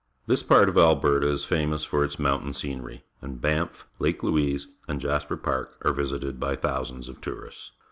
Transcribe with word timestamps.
This 0.25 0.41
part 0.41 0.67
ot 0.67 0.73
.\lberta 0.73 1.25
is 1.25 1.45
famous 1.45 1.85
for 1.85 2.03
its 2.03 2.15
mountam 2.15 2.55
scenery, 2.55 3.03
and 3.21 3.39
Banff, 3.39 3.87
Lake 3.99 4.23
Louise, 4.23 4.65
and 4.87 4.99
Jasper 4.99 5.37
Park 5.37 5.77
are 5.85 5.93
\dsited 5.93 6.39
by 6.39 6.55
thousands 6.55 7.07
of 7.07 7.21
tourists. 7.21 7.73